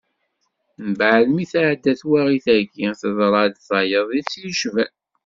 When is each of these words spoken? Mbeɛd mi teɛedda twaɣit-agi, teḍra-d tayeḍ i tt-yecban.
Mbeɛd 0.89 1.25
mi 1.31 1.45
teɛedda 1.51 1.93
twaɣit-agi, 1.99 2.87
teḍra-d 3.01 3.55
tayeḍ 3.67 4.07
i 4.19 4.21
tt-yecban. 4.21 4.91